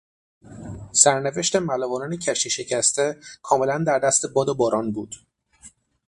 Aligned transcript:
سرنوشت 1.01 1.53
ملوانان 1.67 2.13
کشتی 2.23 2.49
شکسته 2.49 3.17
کاملا 3.41 3.83
در 3.87 3.99
دست 3.99 4.25
باد 4.25 4.49
و 4.49 4.55
باران 4.55 4.91
بود. 4.91 5.15